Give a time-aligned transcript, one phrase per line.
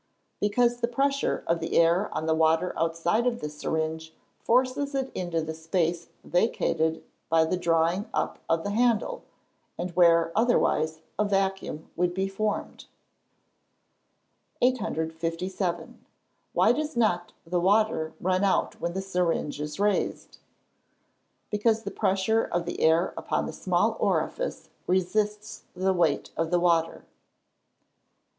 [0.40, 5.12] _Because the pressure of the air on the water outside of the syringe, forces it
[5.14, 9.24] into the space vacated by the drawing up of the handle,
[9.76, 12.86] and where, otherwise, a vacuum would be formed.
[14.62, 15.18] [Illustration: Fig.
[15.20, 15.20] 41.
[15.20, 16.06] SYRINGE, WITH JET OF WATER.] 857.
[16.54, 20.38] Why does not the water run out when the syringe is raised?
[21.50, 26.58] Because the pressure of the air upon the small orifice resists the weight of the
[26.58, 27.04] water.